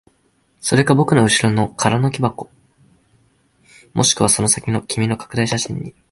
[0.59, 2.49] それか僕の後ろの空の木箱、
[3.93, 5.93] もしくはその先の君の拡大写真に。